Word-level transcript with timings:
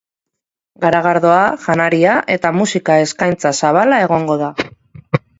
Garagardoa, 0.85 1.41
janaria 1.65 2.15
eta 2.35 2.51
musika 2.59 2.95
eskaintza 3.03 3.51
zabala 3.67 3.99
egongo 4.07 4.39
da. 4.43 4.49